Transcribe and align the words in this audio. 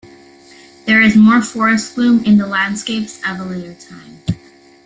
There 0.85 0.99
is 0.99 1.15
more 1.15 1.43
forest 1.43 1.93
gloom 1.93 2.23
in 2.23 2.39
landscapes 2.39 3.21
of 3.23 3.39
a 3.39 3.43
later 3.45 3.75
time. 3.75 4.23